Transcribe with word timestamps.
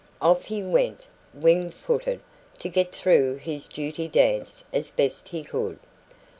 Off 0.19 0.45
he 0.45 0.63
went, 0.63 1.05
wing 1.31 1.69
footed, 1.69 2.21
to 2.57 2.67
get 2.69 2.91
through 2.91 3.35
his 3.35 3.67
duty 3.67 4.07
dance 4.07 4.63
as 4.73 4.89
best 4.89 5.29
he 5.29 5.43
could. 5.43 5.77